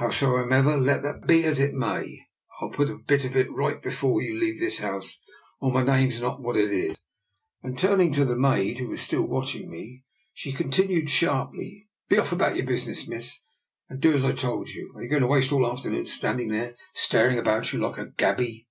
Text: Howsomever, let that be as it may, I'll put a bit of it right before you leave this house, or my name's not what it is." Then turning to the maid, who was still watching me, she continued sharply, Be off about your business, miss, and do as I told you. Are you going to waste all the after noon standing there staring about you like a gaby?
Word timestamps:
Howsomever, 0.00 0.76
let 0.76 1.02
that 1.02 1.28
be 1.28 1.44
as 1.44 1.60
it 1.60 1.74
may, 1.74 2.22
I'll 2.60 2.70
put 2.70 2.90
a 2.90 2.98
bit 2.98 3.24
of 3.24 3.36
it 3.36 3.48
right 3.52 3.80
before 3.80 4.20
you 4.20 4.36
leave 4.36 4.58
this 4.58 4.80
house, 4.80 5.20
or 5.60 5.70
my 5.70 5.84
name's 5.84 6.20
not 6.20 6.42
what 6.42 6.56
it 6.56 6.72
is." 6.72 6.96
Then 7.62 7.76
turning 7.76 8.12
to 8.14 8.24
the 8.24 8.34
maid, 8.34 8.78
who 8.78 8.88
was 8.88 9.00
still 9.00 9.22
watching 9.22 9.70
me, 9.70 10.02
she 10.32 10.52
continued 10.52 11.08
sharply, 11.08 11.88
Be 12.08 12.18
off 12.18 12.32
about 12.32 12.56
your 12.56 12.66
business, 12.66 13.06
miss, 13.06 13.44
and 13.88 14.00
do 14.00 14.12
as 14.12 14.24
I 14.24 14.32
told 14.32 14.70
you. 14.70 14.92
Are 14.96 15.02
you 15.04 15.08
going 15.08 15.22
to 15.22 15.28
waste 15.28 15.52
all 15.52 15.60
the 15.62 15.70
after 15.70 15.88
noon 15.88 16.06
standing 16.06 16.48
there 16.48 16.74
staring 16.92 17.38
about 17.38 17.72
you 17.72 17.78
like 17.78 17.98
a 17.98 18.06
gaby? 18.06 18.66